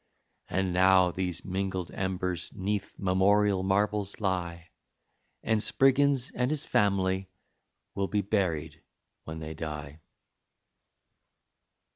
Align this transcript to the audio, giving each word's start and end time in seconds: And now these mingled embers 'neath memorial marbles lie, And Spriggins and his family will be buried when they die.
And 0.49 0.73
now 0.73 1.11
these 1.11 1.45
mingled 1.45 1.91
embers 1.93 2.51
'neath 2.55 2.97
memorial 2.97 3.61
marbles 3.61 4.19
lie, 4.19 4.71
And 5.43 5.61
Spriggins 5.61 6.31
and 6.31 6.49
his 6.49 6.65
family 6.65 7.29
will 7.93 8.07
be 8.07 8.21
buried 8.23 8.81
when 9.25 9.37
they 9.37 9.53
die. 9.53 10.01